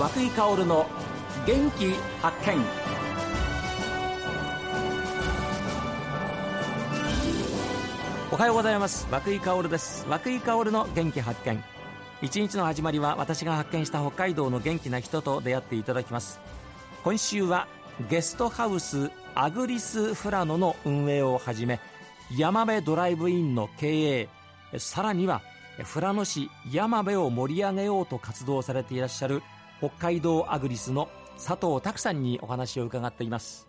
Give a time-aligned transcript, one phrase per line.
[0.00, 0.86] 和久井薫の
[1.46, 1.92] 元気
[2.22, 2.56] 発見。
[8.32, 9.06] おはようございます。
[9.10, 10.06] 和井薫です。
[10.08, 11.62] 和井薫の元気発見。
[12.22, 16.40] 一日の始まりは私が発見した北海道の元気な人と出会っていただきます。
[17.04, 17.68] 今週は
[18.08, 21.78] ゲストハウスアグリスフラノの運営をはじめ
[22.34, 24.28] 山辺ドライブインの経営
[24.78, 25.42] さらには
[25.92, 29.42] 富良野市山辺を盛り上げようと活動されていらっしゃる
[29.80, 33.66] 北海道アグリスの佐藤拓さんにお話を伺っています。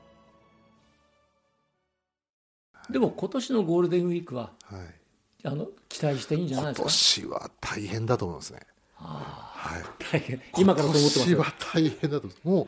[2.90, 7.24] でも今年のゴールデンウィークは、はい、あの期待していいんじゃないですか？
[7.24, 8.60] 今年は大変だと思いますね、
[8.96, 10.42] はい、大変。
[10.58, 12.68] 今からと思ってます今年は大変だとも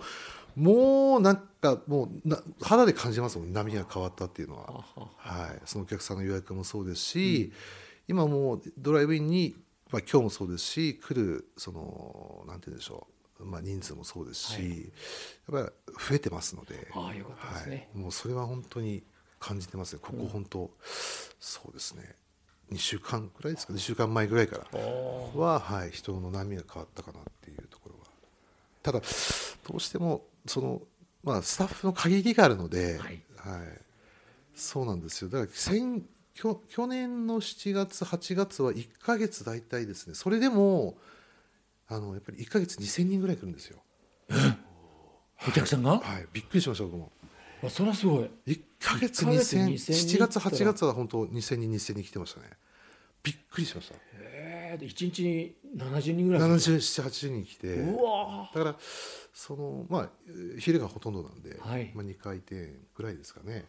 [0.56, 3.52] うもうなんかもうな肌で感じますもん。
[3.52, 4.86] 波が変わったっていうのは。
[5.18, 7.52] はい、そのお客さんの予約もそうですし、
[8.08, 8.16] うん。
[8.16, 9.56] 今もうドライブインに、
[9.92, 14.54] まあ、今日もそうですし来るそのなんて言うんでしょう、まあ、人数もそうですし、
[15.50, 16.88] はい、やっぱり増えてますので
[17.94, 19.04] もうそれは本当に
[19.40, 20.70] 感じてますねここ本当、うん、
[21.40, 22.16] そうですね。
[22.72, 24.80] 2週間ぐらいですか？2週間前ぐらいから
[25.36, 28.06] は、はい、人の波が変わったかなっていうところは。
[28.82, 29.02] ただ
[29.68, 30.82] どうしてもその、
[31.24, 33.62] まあ、スタッフの限りがあるので、はい、はい、
[34.56, 35.30] そうなんですよ。
[35.30, 36.04] だから先
[36.34, 40.16] 去去年の7月8月は1か月大体ですね。
[40.16, 40.98] それでも
[41.88, 43.80] あのやっぱり1か月2000人ぐらい来るんですよ。
[45.48, 47.12] お客さんが、はい、はい、びっくりしました僕も。
[47.64, 48.30] あそれはすごい。
[48.48, 52.48] 1か月2000 7月8月は本当2000人2000人来てましたね。
[53.24, 53.96] びっくりしました。
[53.96, 58.76] へえ1日に70人ぐらい7780人来てだから
[59.34, 60.10] そのまあ
[60.60, 63.66] 昼がほとんどなんで、はい、まあ、2回転ぐらいですかね。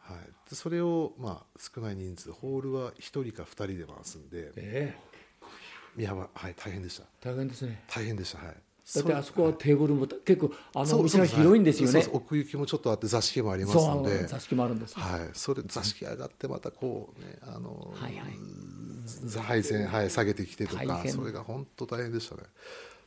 [0.00, 5.09] はい、それをまあ少ない人数ホールは1人か2人で回すんで、えー、
[5.96, 7.04] 宮浜はい大変でした。
[7.20, 7.82] 大変ですね。
[7.88, 8.56] 大変でしたはい。
[8.92, 12.04] だってあそこはテーブルも、はい、結構あのお店が広いんですよね。
[12.12, 14.26] 奥行きもちょっとあって座敷もありますので。
[14.26, 22.42] 座敷もあるんです、はい、それ座敷上がってまたこうねあの、はいはい、配線、はい、下げてきてとかそれが本当大変でしたね。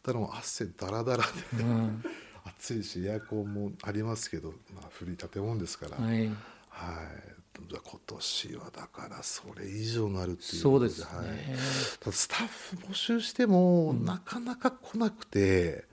[0.03, 1.23] だからもう汗だらだら
[1.53, 2.03] で、うん、
[2.45, 6.27] 暑いしエアコンもありますけど、まあ、古い建物ですから、はい。
[6.69, 15.85] はい今年はだからそれ以上になるっていうそうですね、はい、スタッフ募集しても、なかなか来なくて、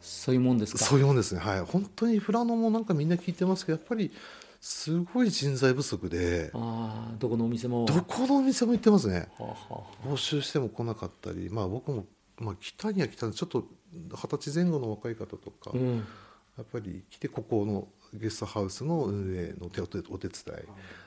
[0.00, 0.78] そういうもんですか？
[0.78, 1.40] そういうもんですね。
[1.40, 1.60] はい。
[1.60, 4.10] 本当に富良野もなんかみんな聞いてますけどやっぱり
[4.60, 7.84] すごい人材不足であどこのお店も？
[7.84, 9.28] どこのお店も行ってますね、
[10.04, 12.06] 募集しても来なかったりまあ僕も、
[12.38, 15.96] まあ、来たには来たんでちょっと二十歳前後の若い方とか、うん、
[16.56, 20.28] やっぱり来てここのゲストハウスの運営の手お手伝い、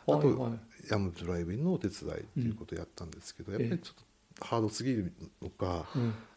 [0.08, 0.58] あと、
[0.90, 3.96] ヤムドライブインのお手伝いっていうことをやったんですけど、やっぱりちょっ
[4.40, 5.86] とハードすぎるのか、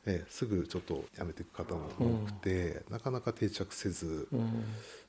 [0.07, 4.29] えすぐちょっと辞めていく方も多くて、なかなか定着せず、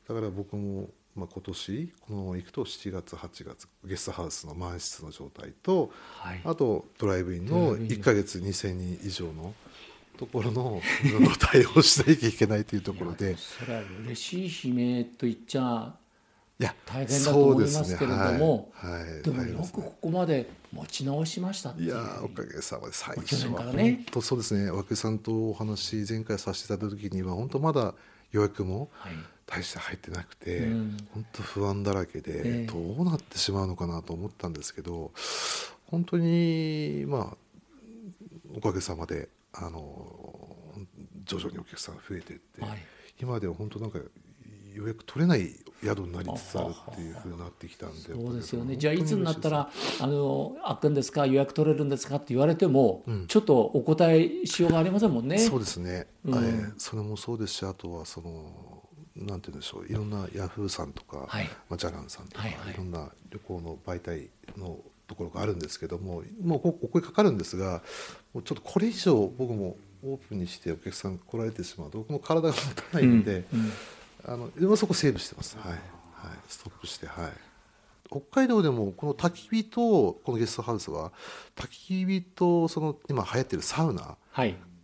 [0.08, 5.92] だから僕も、まあ、今年このまま行くと7月8月ゲストハウスの満室の状態と、
[6.44, 9.54] あとドライブインの1か月2,000人以上の。
[10.20, 10.82] ところの
[11.40, 13.38] 対応しなきゃいけないというところで。
[13.38, 15.96] それは嬉しい悲鳴と言っちゃ
[16.60, 18.94] いや大変だと思いますけれども、でね。
[18.94, 19.14] はい。
[19.14, 24.70] はい、でもよくここまで持ち直しましたいやおかげさまで最初は本当そうですね。
[24.70, 27.94] 和久さんとお話前回させていただいた時には本当まだ
[28.34, 28.90] 予約も
[29.46, 35.12] 大して入ってなくて、はいうん、本当不安だらけで、どうなってしまうのかなと思ったんですけど
[35.88, 37.38] 本当にまあ
[38.56, 40.74] おかげさまであの
[41.26, 42.80] 徐々にお客さんが増えていって、はい、
[43.22, 44.00] 今では本当なんか
[44.74, 45.50] 予約取れない
[45.84, 48.78] 宿になりつつあるっていうふうになってきたんでそうですよね。
[48.78, 51.26] じゃあいつになったらあの開くんですか？
[51.26, 52.18] 予約取れるんですか？
[52.18, 55.38] って言われても、うん、ちょっとお答えしようがありませんもんね。
[55.40, 64.78] そうですね、うん、えー、それもそうですしあとはそのなんて言うんでしょういろんなヤフーさんとか、はい、まあ、ジャランさんとか、はいはい、いろんな旅行の媒体の
[65.10, 67.82] ところがあるんですけどももうここにかかるんですが
[68.34, 69.76] もうちょっとこれ以上僕も
[70.06, 73.72] オープンにしてお客さん来られてしまうと僕も体が持たないので、うんうん、
[74.26, 75.72] あの今そこセーブしてます、はい。
[75.72, 75.80] はい、
[76.48, 77.32] ストップしてはい。
[78.10, 81.12] 北海道でもこの焚き火とこのゲストハウスは
[81.56, 84.18] 焚き火とその今流行ってるサウナ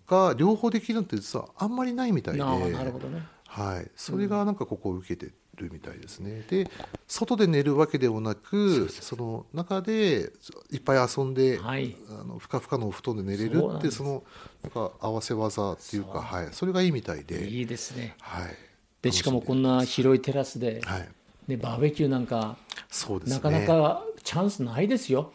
[0.08, 3.24] が両方できるのって実はあんまりないみたいで、なるほどね。
[3.48, 6.46] はい、それがなんかここを受けてるみたいですね。
[6.50, 6.70] で
[7.16, 10.34] 外で寝るわけでもなくその中で
[10.70, 14.24] いっぱい遊んで、はい、あのふかふかのお布団で寝れるってその
[14.62, 17.48] なんか合わせ技っていうかはい、それがいいみたいで。
[17.48, 18.16] いいですね。
[18.20, 18.54] はい、
[19.02, 21.10] でしかもこんな広いテラスで、はい、
[21.48, 22.58] でバーベキューなんか
[22.92, 25.32] そうです、ね、なかなかチャンスないですよ。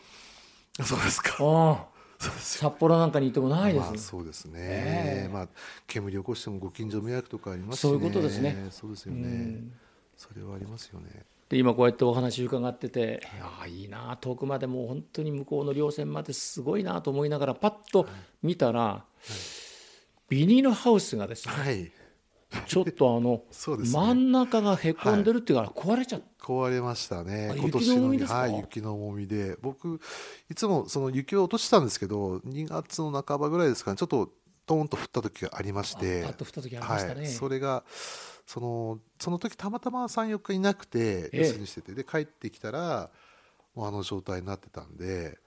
[0.85, 1.88] そうですか。
[2.19, 5.26] 札幌なんかにいてもないです、まあ、そうですね、え。
[5.31, 5.49] ー、まあ、
[5.87, 8.67] 煙を起こしてもご近所迷惑とかありますし、ね、そういうことですね。
[8.71, 9.62] そうですよね、
[10.19, 13.20] それはありますよねで今こうやってお話伺ってて、
[13.61, 18.06] いやいいな遠くまでもう本当に向こうの稜線まですごいなと思いながらパッと
[18.41, 18.91] 見たら、はい。
[18.93, 19.02] はい、
[20.29, 21.91] ビニールハウスがですね、はい。
[22.67, 23.43] ちょっとあの、
[23.79, 27.52] ね、真ん中がへこんでるっていうから壊れちゃった、はい、壊れましたね。
[27.56, 29.56] 今年のはい雪の重みで。
[29.61, 30.00] 僕
[30.49, 33.97] いつもその雪を落としたんですけど2月の半ばぐらいですかね。
[33.97, 34.31] ちょっと
[34.70, 37.82] トーンと降った時がありましてパッと降った時ありましたね、はい、それが
[38.46, 43.11] そのその時たまたま34日いなくて留守にしてて、で帰ってきたら
[43.75, 45.38] もうあの状態になってたんで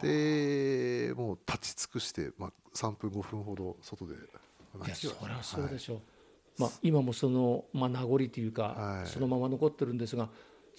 [0.00, 4.18] でもう立ち尽くして、まあ、3分5分ほど外でい
[4.88, 6.04] やそりゃそうでしょう、はい
[6.58, 10.30] まあ、今もその、まあ、名残というか、はい、そのまま残ってるんですが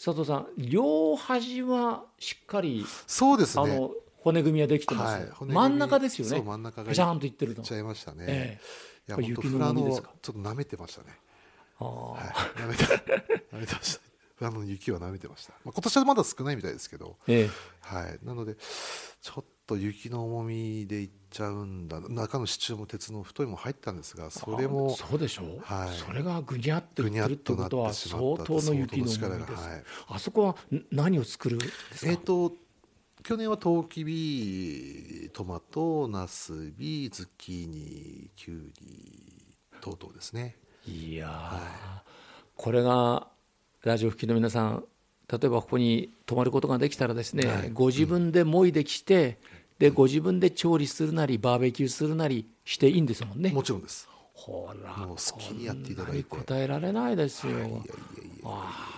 [0.03, 3.63] 佐藤さん両端はしっかりそうですね。
[3.63, 3.91] あの
[4.27, 6.41] 骨組みはできてます、はい、真ん中ですよね。
[6.41, 7.61] 真ん中がちゃんといってると。
[7.61, 8.59] いっちゃいましたね、え
[9.09, 11.17] え、いや雪ののちょっと舐めてましたね。
[11.79, 12.17] あ、は
[12.57, 12.83] い、舐めて
[13.53, 13.99] 舐めてまし
[14.39, 17.49] たあの雪は舐めてました、まあ、今年はまだ少ないみたいですけど、ええ、
[17.81, 21.99] はい、なのでちょっと雪の重みでいっちゃうんだ。
[22.01, 30.55] 中の支柱も鉄の太いも入ったんですがそれもそうでしょう、はい、それがぐにゃっといってるってことは相当の雪の重みです、はい、あそこは
[30.91, 31.57] 何を作る
[32.03, 32.53] えっ、ー、と
[33.27, 40.55] 去年はトウキビトマトナスビズッキーニキュウリ等々ですね。
[40.87, 42.09] いや、はい、
[42.55, 43.27] これが
[43.83, 44.85] ラジオ付きの皆さん
[45.29, 49.39] 例えばここに泊まることができたらですね、はい、ご自分でもいできて、
[49.77, 53.49] でご自分で調理するなりバーベキューするなりしていいんですもんね。
[53.49, 54.07] もちろんです。
[54.35, 56.23] ほらもう好きにやっていただいて。
[56.23, 58.96] 答えられないですよ、はい、いやいやいや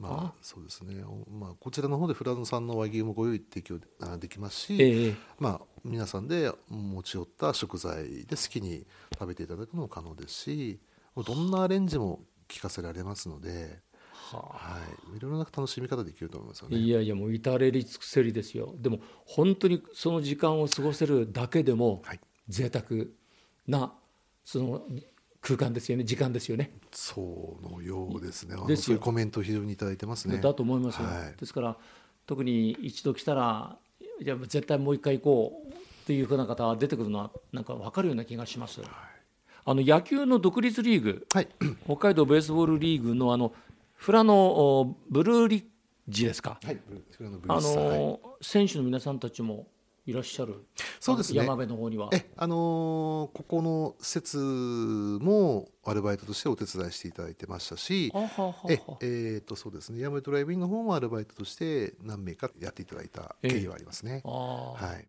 [0.00, 3.78] まあそうですね、まあ、こちらの方でフランス産の和牛もご用意提供
[4.18, 10.80] できますし、ええ、まあ、皆さんで持ち寄った食材で好きに食べていただくのも可能ですし
[11.14, 13.82] どんなアレンジも聞かせられますので
[14.32, 14.78] は
[15.12, 16.76] い、いろいろな楽しみ方できると思いますよね。
[16.76, 18.74] いやいやもう至れり尽くせりですよ。
[18.78, 22.02] でも本当にその時間を過ごせるだけでも
[22.48, 23.06] 贅沢
[23.66, 23.92] な
[24.44, 24.86] その
[25.42, 26.70] 空間ですよね時間ですよね。
[26.92, 28.56] そうのようですね。
[28.66, 30.38] ですよコメント非常に頂いてますね。
[30.38, 31.06] だと思いますよ。
[31.06, 31.76] はい、ですから
[32.26, 33.76] 特に一度来たら
[34.22, 35.76] じゃ絶対もう一回行こうっ
[36.06, 38.80] ていうふうな方が出てくるのはなんか分かるような気がします。
[38.80, 38.90] はい、
[39.64, 41.48] あの野球の独立リーグ、はい、
[41.84, 43.54] 北海道ベースボールリーグのあの
[43.94, 45.64] フラのブルーリッ
[46.08, 46.78] ジですか、はい、
[47.48, 49.66] あの、はい、選手の皆さんたちも
[50.06, 50.66] いらっしゃる
[50.98, 51.38] そうですね。
[51.38, 52.10] 山辺の方には。
[52.12, 52.58] えあのー、
[53.36, 58.12] ここの施設もアルバイトとしてお手伝いしていただいてましたし
[58.68, 60.00] ええー、とそうですね。
[60.00, 65.08] 山辺ドライビンの方もアルバイトとして何名かやっていただいた経緯はありますね、はい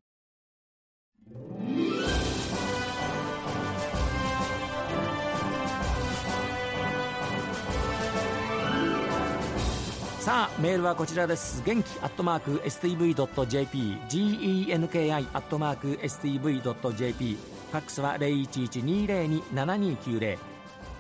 [10.22, 11.64] さあメールはこちらです。
[11.66, 17.38] 元気アットマーク STV.jp genki アットマーク STV.jp
[17.72, 20.38] ファックスは0112027290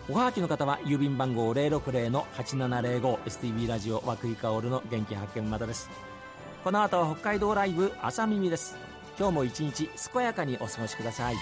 [0.09, 5.88] おはがきの方は郵便番号 060-8705STV ラジオ和久井薫の元気発見までです。
[6.63, 8.75] この後は北海道ライブ朝耳です。
[9.19, 11.35] 今日も一日健やかにお過ごしください。